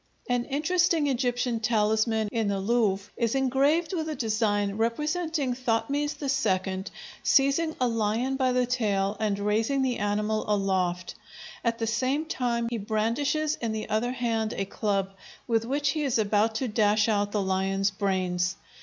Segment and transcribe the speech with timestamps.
[0.27, 6.17] An interesting Egyptian talisman in the Louvre is engraved with a design representing Thothmes
[6.71, 6.85] II
[7.21, 11.13] seizing a lion by the tail and raising the animal aloft;
[11.63, 15.11] at the same time he brandishes in the other hand a club,
[15.45, 18.55] with which he is about to dash out the lion's brains.